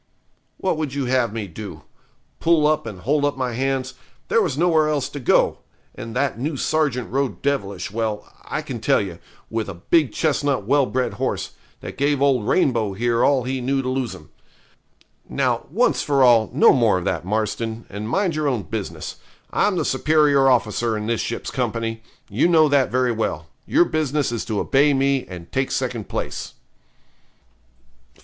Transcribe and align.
'What 0.57 0.77
would 0.77 0.95
you 0.95 1.05
have 1.05 1.31
me 1.31 1.45
do? 1.45 1.83
Pull 2.39 2.65
up 2.65 2.87
and 2.87 3.01
hold 3.01 3.23
up 3.23 3.37
my 3.37 3.53
hands? 3.53 3.93
There 4.29 4.41
was 4.41 4.57
nowhere 4.57 4.89
else 4.89 5.07
to 5.09 5.19
go; 5.19 5.59
and 5.93 6.15
that 6.15 6.39
new 6.39 6.57
sergeant 6.57 7.11
rode 7.11 7.43
devilish 7.43 7.91
well, 7.91 8.25
I 8.43 8.63
can 8.63 8.79
tell 8.79 8.99
you, 8.99 9.19
with 9.51 9.69
a 9.69 9.75
big 9.75 10.11
chestnut 10.11 10.63
well 10.65 10.87
bred 10.87 11.13
horse, 11.21 11.51
that 11.81 11.99
gave 11.99 12.19
old 12.19 12.47
Rainbow 12.47 12.93
here 12.93 13.23
all 13.23 13.43
he 13.43 13.61
knew 13.61 13.83
to 13.83 13.89
lose 13.89 14.15
him. 14.15 14.29
Now, 15.29 15.67
once 15.69 16.01
for 16.01 16.23
all, 16.23 16.49
no 16.51 16.73
more 16.73 16.97
of 16.97 17.05
that, 17.05 17.23
Marston, 17.23 17.85
and 17.87 18.09
mind 18.09 18.35
your 18.35 18.47
own 18.47 18.63
business. 18.63 19.17
I'm 19.53 19.77
the 19.77 19.85
superior 19.85 20.49
officer 20.49 20.97
in 20.97 21.05
this 21.05 21.21
ship's 21.21 21.51
company 21.51 22.01
you 22.27 22.47
know 22.47 22.67
that 22.69 22.89
very 22.89 23.11
well 23.11 23.49
your 23.67 23.85
business 23.85 24.31
is 24.31 24.45
to 24.45 24.59
obey 24.61 24.95
me, 24.95 25.27
and 25.27 25.51
take 25.51 25.69
second 25.69 26.09
place.' 26.09 26.55